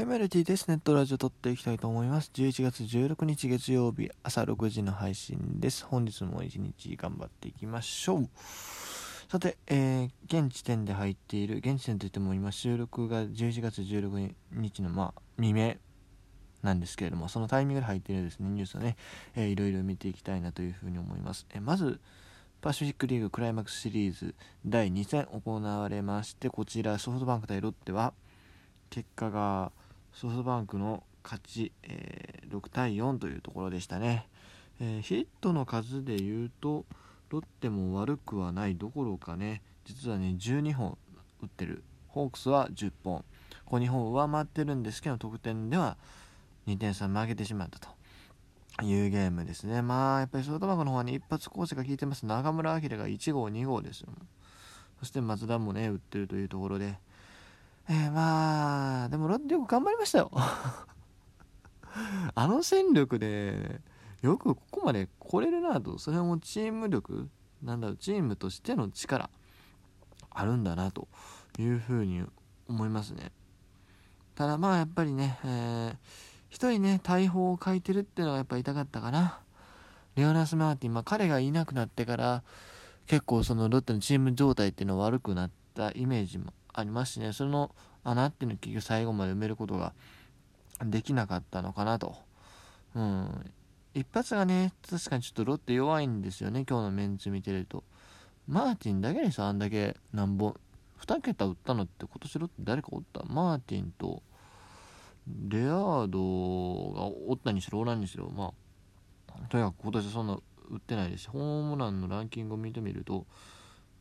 [0.00, 0.66] はい、メルティです。
[0.66, 2.30] ネットラジオ撮っていきたいと思います。
[2.32, 5.84] 11月16日月曜日朝6時の配信です。
[5.84, 8.28] 本日も一日頑張っていきましょう。
[9.30, 15.74] さて、えー、現時点で入っている、現時点といっても今収録が11月16日のまあ未明
[16.62, 18.96] なんですけれども、そのタイミングで入っているですね、ニュースをね、
[19.36, 21.46] えー、いろいろ見ていきたいなというふうに思います。
[21.50, 22.00] えー、まず、
[22.62, 28.14] パシフィックリーグクライマックスシリーズ第2戦行われまして、こちらソフトバンク対ロッテは、
[28.88, 29.72] 結果が
[30.12, 34.26] ソフトバンクの勝ち、えー、6対4というところでしたね、
[34.80, 36.84] えー、ヒットの数で言うと
[37.30, 40.98] ロッテも悪くはないどころかね実はね12本
[41.42, 41.82] 打ってる。
[42.08, 43.18] ホークスは10本。
[43.18, 43.24] こ
[43.64, 45.96] こ2本上回ってるんですけど得点では
[46.66, 47.88] 2点差負けてしまったと。
[48.82, 49.82] いうゲームですね。
[49.82, 52.24] まあやっぱりソフトバンクの方に一発コーチが効いてます。
[52.24, 54.08] 中村晃が1号2号ですよ。
[55.00, 56.98] そして松田もね打ってるというところで。
[57.88, 60.30] えー、まあ、でもロッテよく頑張りましたよ
[62.34, 63.80] あの戦力で、
[64.22, 67.28] よくここまで来れるなと、それもチーム力、
[67.62, 69.30] なんだろう、チームとしての力、
[70.30, 71.08] あるんだなと
[71.58, 72.24] いうふうに
[72.68, 73.32] 思いますね。
[74.34, 75.96] ただまあやっぱりね、えー、
[76.48, 79.40] 一人ね、大砲を書いてるっていうのがやっぱ痛かったかな。
[80.16, 82.42] レオナス・マーティン、まあ彼がいなくなってから、
[83.06, 89.92] 結構そのロッテのチーム状態っていうのは悪くなったイメージもありますしねその穴っていうのを結局最後まで埋めることが
[90.84, 92.16] できなかったのかなと。
[92.94, 93.52] うん。
[93.92, 97.82] 一発がね、確かにちょっとロッテ弱いんですよね、今日のメンツ見てると。
[98.46, 100.54] マーティンだけでさ、あんだけ何本、
[101.00, 103.24] 2桁打ったのって今年ロッテ誰かおった？
[103.24, 104.22] マーティンと、
[105.48, 108.52] レアードがおったにしろおらんにしろ、ま
[109.28, 110.34] あ、とにかく今年はそんな
[110.70, 113.26] 打ってないですし、ホームランのランキングを見てみると、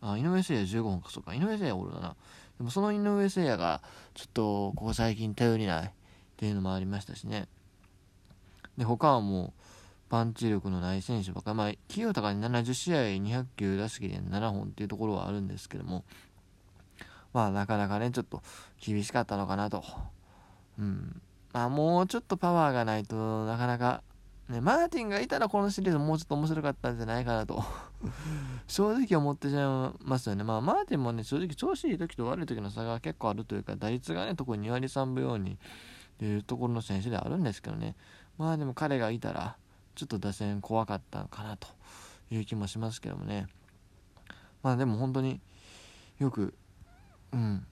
[0.01, 2.15] あ、井上誠也15本か、そうか、井上誠也おるだな。
[2.57, 3.81] でもその井上誠也が、
[4.13, 5.91] ちょっと、ここ最近頼りないっ
[6.37, 7.47] ていうのもありましたしね。
[8.77, 9.61] で、他はもう、
[10.09, 16.03] パンチ力のない選手ばかり、まあ、清田が70試合200球出し切り7本っていうところはあるんですけども、
[17.31, 18.41] まあ、なかなかね、ちょっと
[18.79, 19.83] 厳しかったのかなと。
[20.79, 21.21] うん。
[21.53, 24.01] まあ、もうちょっとパワーがないとなかなか
[24.49, 27.63] ね、マーティンがいたらこのシリーズもうちょっと面白かったんじゃないかなと
[28.67, 30.43] 正直思ってしまいますよね。
[30.43, 35.57] まあ、マーティンもね、正直調子いい時と悪い時の差が結構あるというか、打率がね、特に2割3分4にっ
[36.17, 37.95] ていうところの選手ではあるんですけどね。
[38.39, 39.55] まあでも彼がいたら、
[39.93, 41.67] ちょっと打線怖かったのかなと
[42.31, 43.47] いう気もしますけどもね。
[44.63, 45.39] まあでも本当に
[46.17, 46.55] よく、
[47.33, 47.65] うん、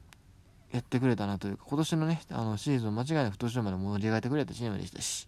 [0.71, 5.27] やってくれたなというか、今年のね、あのシーズン間違いなく途中まで盛り上がってくれたチームでしたし、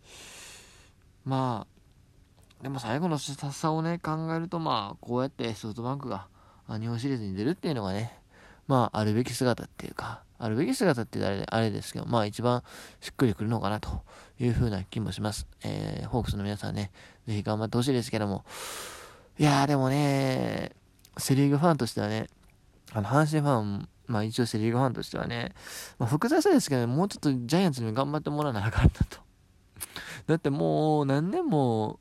[1.25, 6.27] まあ、でも最後の差をね、考えると、まあ、こうやってソフトバンクが
[6.67, 8.17] 日本シリーズに出るっていうのがね、
[8.67, 12.63] まあ、あるべき姿っていうか、あるべき姿ってあれあれですけど、まあ一番
[13.01, 14.03] しっくりくるのかなと
[14.39, 15.47] いうふうな気もします。
[15.63, 16.91] えー、ホークスの皆さんね、
[17.27, 18.45] ぜひ頑張ってほしいですけども、
[19.37, 20.71] いやーでもね、
[21.17, 22.27] セリーグファンとしてはね、
[22.93, 25.51] あの、阪神ファン、まあ一応セリーグファンとしてはね、
[25.97, 29.19] まあ、複雑ですけど、ね、もうちょっとジャイアンツに頑張ってもらわなあかんなと
[30.29, 31.99] だってもう何年も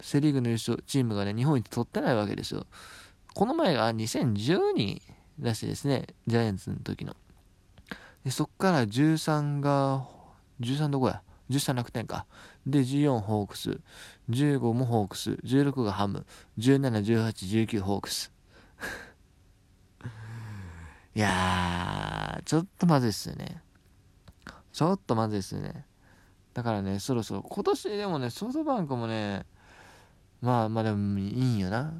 [0.00, 2.66] セ・リーグの優勝チームがね、日本一取ってないわけですよ。
[3.34, 5.02] この前が2012
[5.40, 7.14] らしいですね、ジャイアンツの時の。
[8.24, 10.06] でそっから13が、
[10.60, 12.24] 13どこや ?13 楽天か。
[12.66, 13.78] で、14ホークス、
[14.30, 16.24] 15もホークス、16がハム、
[16.56, 18.32] 17、18、19ホークス。
[21.14, 23.60] いやー、ちょっとまずいっすよね。
[24.72, 25.84] ちょっとまずいっすよね。
[26.54, 29.44] だからね、そろそろ、今年でもね、ソフトバンクもね、
[30.40, 31.92] まあまあでもいいんよな。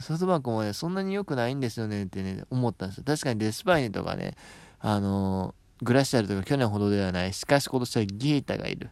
[0.00, 3.04] ソフトバンクもね、そんなに良くないんですよねってね、思ったんですよ。
[3.06, 4.34] 確かにデスパイネとかね、
[4.80, 7.32] あのー、グラシアルとか去年ほどではない。
[7.32, 8.90] しかし今年はゲータがいる。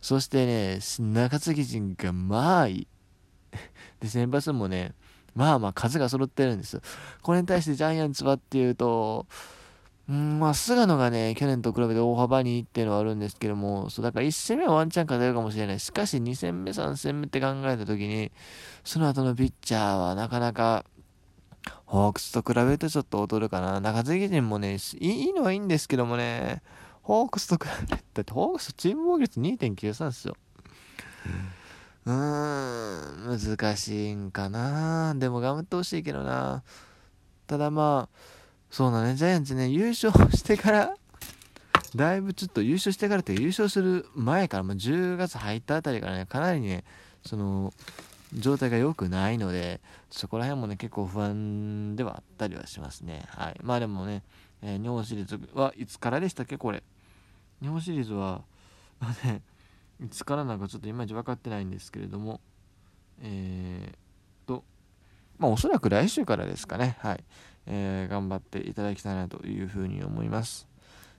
[0.00, 2.88] そしてね、中継ぎ陣がまあいい。
[3.98, 4.94] で、先発もね、
[5.34, 6.80] まあまあ数が揃ってるんですよ。
[7.22, 9.26] これに対してジャイアンツはっていうと、
[10.06, 15.80] うん、まあ、菅野がね、去年と比べて大幅にっていうのはあるんですけども、そう、だから1戦目はワンチャン勝てるかもしれない。
[15.80, 18.30] しかし2戦目、3戦目って考えたときに、
[18.84, 20.84] その後のピッチャーはなかなか、
[21.86, 23.80] ホークスと比べるとちょっと劣るかな。
[23.80, 26.62] 中継ぎ陣もね、いいのはいいんですけどもね、
[27.02, 30.36] ホークスと比べて、だってホークスチーム防御率2.93ですよ。
[32.06, 35.14] うーん、難しいんかな。
[35.14, 36.62] でも頑張ってほしいけどな。
[37.46, 38.33] ただまあ、
[38.74, 40.96] そうだね、ジャイアンツね、優勝してから、
[41.94, 46.82] だいぶちょっと優勝してからって優勝する前から、まあ、10月入ったあたりからね、かなりね、
[47.24, 47.72] その、
[48.32, 49.80] 状態が良くないので、
[50.10, 53.22] そこら辺もね、結構不安ではあったりはしますね。
[53.28, 53.60] はい。
[53.62, 54.24] まあでもね、
[54.60, 56.82] えー、日本シリーズはいつからでしたっけ、これ。
[57.62, 58.42] 日本シリーズは、
[58.98, 59.40] ま ね、
[60.04, 62.40] いつからなんかちょっといまいち分かってないんですけれども、
[63.20, 64.03] えー、
[65.38, 67.24] まあ、おそらく来週からですかね、はい、
[67.66, 70.68] えー、頑張っていただきたいなというふうに思います。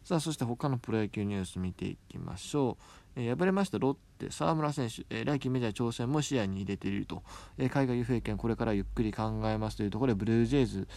[0.03, 3.21] さあ、そして他のプロ野球ニュース見ていきましょう。
[3.21, 7.23] えー、敗れましたロッテ、沢村選手、えー、来季メジャー挑戦も視野に入れていると、
[7.57, 10.87] えー、海外 FA 権これからゆっくり考えますというところで、ブルージェイズ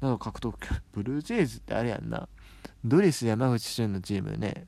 [0.00, 0.58] など獲得、
[0.92, 2.28] ブルージェイズってあれやんな、
[2.84, 4.66] ドリス山口俊のチームね、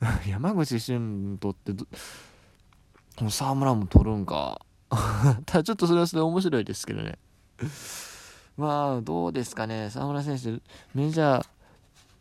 [0.28, 1.72] 山口俊とって
[3.16, 4.60] この沢村も取るんか。
[5.46, 7.18] ただちょっとそれはそれ面白いですけどね。
[8.56, 9.88] まあ、どうですかね。
[9.90, 10.60] 沢村選手、
[10.94, 11.46] メジャー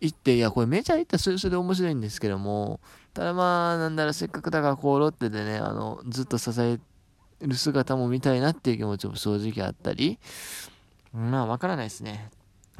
[0.01, 2.79] 行って、いや、これメジャー行ったらそれそれで面白いんですけども、
[3.13, 6.79] ただまあ、なんだろう、せっかくだからこう、ロッテでね、あの、ずっと支え
[7.41, 10.19] る姿も見たいなっていう気持ちも正直あったり、
[11.13, 12.29] まあ、わからないですね。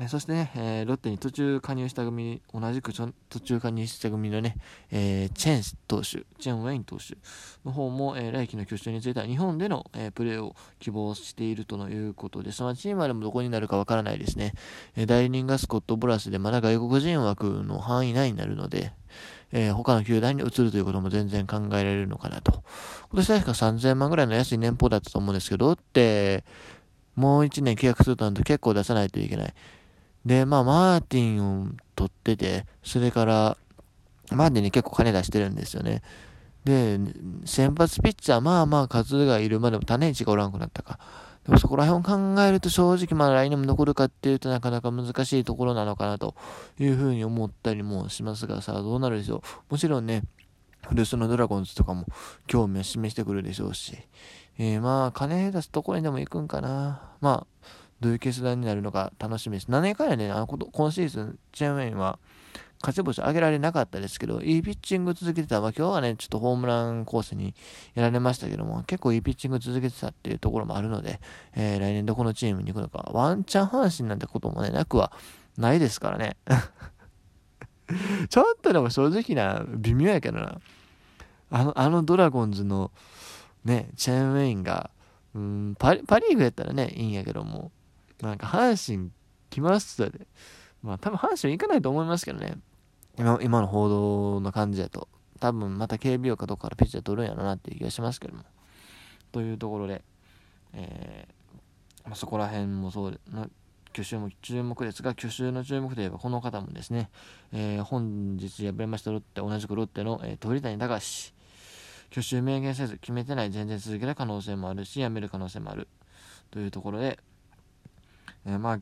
[0.10, 4.56] そしてね、えー、ロッテに途中加入した組、同じく途中加入した組のね、
[4.92, 7.18] えー、チェン投手、チェン・ウェイン投手
[7.66, 14.54] の方も、えー、来季の挙手については日本での、え、プレーを希望しているとのいうことで、そのチームはでもどこになるかわからないですね。
[14.96, 18.92] えー、代理人がスコット・ブラスで、まだ外国人枠の範囲内になるので、
[19.52, 22.64] えー、他の球団に移るということも全然考えられるのかなと。
[23.10, 26.44] 今年確か3000万ぐらいの安い年俸だったと思うんですけど、って、
[27.16, 29.54] もう1年契約するとなると結構出さないといけない。
[30.28, 33.58] で、まあ、マーティンを取ってて、それから、
[34.30, 36.04] マーティンに結構金出してるんですよね。
[36.66, 37.00] で、
[37.46, 41.00] 先発ピッチャー、まあまあ数がいるまでも種市がおらんくなったか。
[41.46, 46.36] でもそこら辺を考えると正直まあ来年も残るかっていうとなかなか難しいところなのかなと
[46.78, 49.38] いうふうに思ったりもしますがさあどうなるでしょ
[49.70, 49.72] う。
[49.72, 50.24] もちろんね、
[50.90, 52.06] 古巣のドラゴンズとかも
[52.48, 53.98] 興味を示してくるでしょうし、
[54.58, 57.14] えー、まあ金出すところにでも行くんかな。
[57.22, 59.68] まあどういう決断になるのか楽しみです。
[59.70, 62.20] 何回やね、あの今シーズン、チェーンウェインは
[62.82, 65.62] 勝ち星上げられなかったですけど、いいピッチング続けてた。
[65.62, 67.56] まあ、今日はね、ちょっとホームランコースに
[67.96, 71.20] やられましたけども、結構いいピッチング続けてたっていうところもあるので、
[71.56, 75.12] えー、来年どこのチームに行くのか、ワンチャン阪神なんてこともね、なくは
[75.58, 76.38] ないですからね。
[78.30, 80.60] ちょっとでも正直な、微妙やけどな。
[81.50, 82.92] あの、あのドラゴンズの
[83.66, 84.92] ね、チェーンウェインが、
[85.34, 87.72] うんパリ、パリーグやったらね、いいんやけども、
[88.22, 89.12] なんか阪神
[89.50, 90.28] 来ましたで。
[90.84, 92.58] まあ多分阪神行かないと思いますけどね。
[93.18, 95.08] 今今の報道の感じだと。
[95.40, 98.44] 多分また警備用かどっかからピッチャー取るんやろなっていう気がしますけども。
[99.32, 100.04] というところで、
[100.74, 103.50] えー、まあ、そこら辺もそうで、まあ、
[103.94, 107.10] 去就も注目ですが、去就の注目といえばこの方もですね、
[107.52, 111.34] えー、本日敗れましたロッテ、同じくロッテの、えー、鳥谷隆
[112.10, 115.88] 去就明言せず決めてない全然続ける可能性もあるし、辞める可能性もある
[116.52, 117.20] というところで、
[118.48, 118.80] えー、まあ、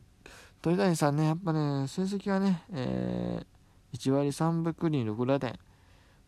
[0.62, 5.58] 鳥谷さんね、やっぱね、成績がね、えー、1割3分クリーン6打点。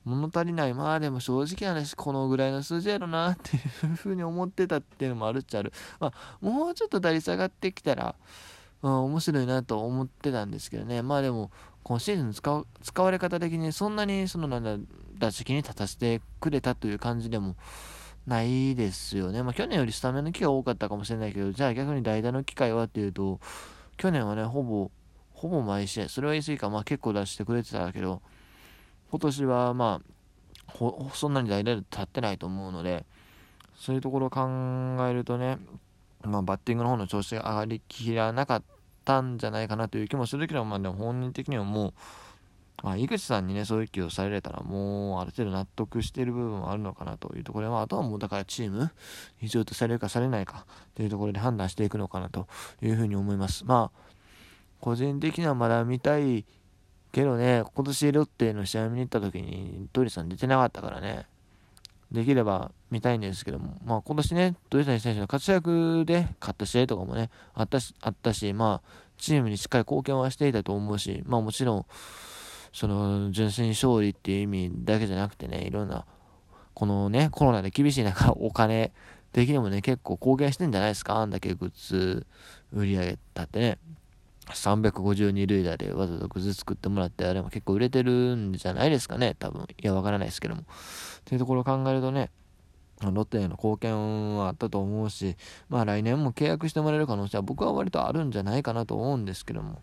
[0.04, 0.74] 物足りない。
[0.74, 3.60] まあでも正直な話、このぐらいの数字やろなってい
[3.92, 5.72] うふうに思ってたっていうのもあるっちゃある。
[6.00, 8.14] まあ、もうちょっと打率上がってきたら、
[8.80, 11.02] まあ、面白いなと思ってたんですけどね。
[11.02, 11.50] まあでも、
[11.82, 14.76] 今シーズン使使われ方的にそんなにそのなんだ、
[15.18, 17.56] 打席に立たせてくれたという感じでも
[18.28, 19.42] ないですよね。
[19.42, 23.40] まあ、去年よりスタメンの機会多かったかもしれないけど、じゃあ逆に代打の機会はっていうと、
[23.96, 24.90] 去年はね、ほぼ、
[25.32, 28.20] ほぼ毎試合、それは言い過ぎか、まあ結構出してくれてたけど、
[29.10, 30.74] 今年はまあ、
[31.14, 33.06] そんなに代打で立ってないと思うので、
[33.74, 34.46] そういうところを考
[35.08, 35.58] えるとね、
[36.22, 38.62] まあ、バッティングの方の調子が上がりきらなかっ
[39.04, 41.94] たんじゃないかなという気もするけど、まあでも本人的にはもう、
[42.82, 48.90] まあ、井口さんにね、そういう気をされれたら、もう、ある程度納得している部分はあるのかなというところで、まあ、あとはもう、だからチーム、
[49.38, 52.46] 必要とされるかされないかというところで判断していくのかなと
[52.80, 53.64] いうふうに思います。
[53.64, 54.00] まあ、
[54.80, 56.44] 個人的にはまだ見たい
[57.10, 61.26] けどね、今年ロッテの試合見に行った時に、トリさん出てなかったからね、
[62.12, 71.86] できれば見たいんですけども、まあ、今年ね、鳥谷選手の活躍で勝った試合とかもね、あったし、あったしまあ、チームにしっかり貢献はしていたと思うし、まあもちろん、
[72.72, 76.04] その純粋に勝利っていう意味だけじゃなくてね、いろんな、
[76.74, 78.92] このね、コロナで厳しい中、お金
[79.32, 82.26] 的にもね、結構貢献してんじゃないですか、あんだけグッズ
[82.72, 83.78] 売り上げたってね。
[84.48, 89.62] 352塁打でわざわざグッズ作ってもらって、あれも結構売れてるんじゃないですかね、多分。
[89.62, 90.62] いや、わからないですけども。
[90.62, 90.64] っ
[91.24, 92.30] ていうところを考えるとね、
[93.02, 95.36] ロッテへの貢献はあったと思うし、
[95.68, 99.82] まあ来年も契約してもらえる可能性は僕は割とあるんじゃないかなと思うんですけども、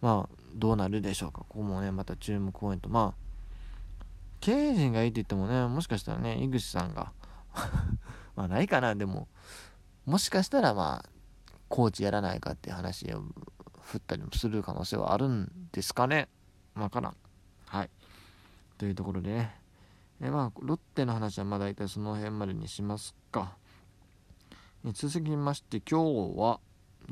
[0.00, 1.40] まあ、どうなるでしょうか。
[1.40, 2.88] ここもね、また注目ポイント。
[2.88, 3.26] まあ、
[4.40, 7.12] 経営陣がいいって言ってもね、もしかしたらね、井口さんが
[8.36, 9.28] まあ、ないかな、でも、
[10.04, 11.08] もしかしたらまあ、
[11.68, 13.24] コーチやらないかっていう話を
[13.82, 16.28] 振ったりもする可能性はあるんですかね。
[16.74, 17.16] わからん。
[17.66, 17.90] はい。
[18.78, 19.60] というところでね、
[20.20, 23.56] えまあ、ロッテの話はまあ大体その辺までにしますか。
[24.92, 26.60] 続きまして今日は、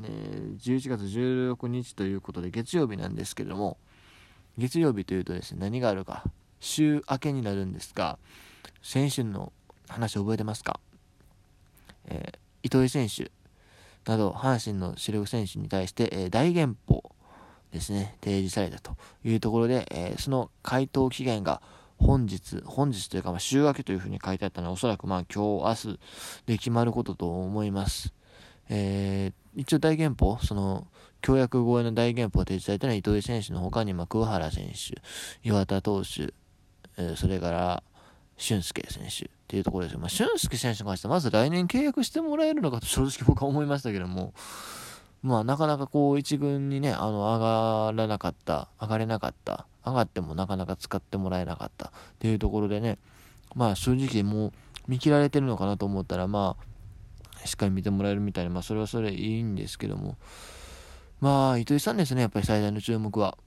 [0.03, 3.77] え、11月16日ということで月曜日なんですけれども
[4.57, 6.23] 月曜日というとですね何があるか
[6.59, 8.17] 週明けになるんですが
[8.81, 9.51] 先週の
[9.87, 10.79] 話覚えてますか、
[12.07, 13.31] えー、糸井選手
[14.05, 17.03] など阪神の主力選手に対して、えー、大減俸
[17.71, 21.61] ですね提示されたというところで、えー、その回答期限が
[21.97, 25.99] 本日、本日というか、まあ、週明けというふうに書いてあったのは、おそらくまあ今日、明日
[26.45, 28.13] で決まることと思います。
[28.69, 30.87] えー、一応大原報、その、
[31.21, 35.01] 協約超えの大原報を提示されたのは糸井選手の他に、まあ、桑原選手、
[35.47, 36.33] 岩田投手、
[36.97, 37.83] えー、それから、
[38.37, 39.99] 俊介選手っていうところですよ。
[39.99, 44.33] まあ、俊介選手に関しては、まず来年契約してもらえるのかと正直僕は思いましたけども、
[45.23, 52.97] まあ、なかなかこう、一軍にね、あの、上がらなかった、上がれなかった、上がってもなかなか使ってもらえなかったっていうところでね、
[53.55, 54.53] まあ正直もう
[54.87, 56.63] 見切られてるのかなと思ったら、まあ、
[57.45, 60.17] しっかり見てもらえるみたいな、まあそれはそれいいんですけども、
[61.21, 63.37] まあ、糸井さんですね、やっぱり最大の注目は。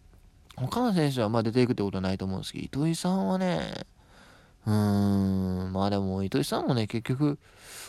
[0.57, 3.87] 他の選手はまあ出ていくってことはないと思うんですけど、糸井さんはね、
[4.67, 7.39] うーん、まあでも糸井さんもね、結局、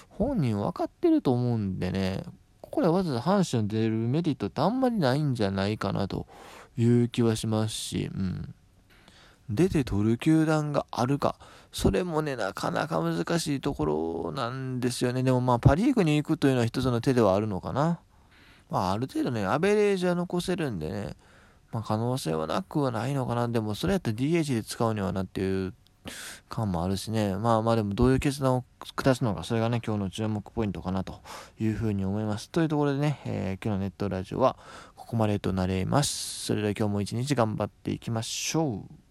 [0.09, 2.23] 本人分かってると思うんでね、
[2.61, 6.27] ここでわざわざ阪神に出るメリットってあんまりないんじゃないかなと
[6.77, 8.53] いう気はしますし、うん。
[9.49, 11.35] 出て取る球団があるか、
[11.71, 15.23] それもね、なかなか難しいところなんですよね。
[15.23, 17.99] でもまあ、パ・リーグに行くというのは一つの手ではあるのかな。
[18.69, 21.15] まあ、ある程度ね、アベレージは残せるんでね、
[21.71, 23.47] まあ、可能性はなくはないのかな。
[23.47, 25.73] でも、それやったら DH で使うにはなっていう
[26.47, 27.35] 感もあるしね。
[27.35, 31.21] まあまあでもどういう決断を下すのか、それがね、今日の注目ポイントかなと
[31.59, 32.49] いうふうに思います。
[32.49, 34.57] というところでね、えー、今日のネットラジオは
[34.95, 36.45] ここまでとなります。
[36.45, 39.08] それでは今日も一日頑張っていきましょう。